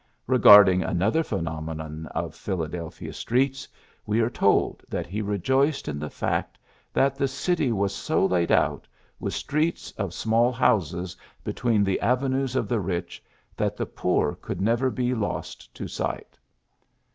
[0.25, 3.67] Regarding another phenomenon of Philadelphia streets,
[4.03, 6.57] we are told that he rejoiced in the fact
[6.91, 8.87] that the city was so laid out,
[9.19, 13.23] with streets of small houses 38 PHILLIPS BEOOKS between the avenues of the rich,
[13.55, 16.35] that the poor could never be lost to sight.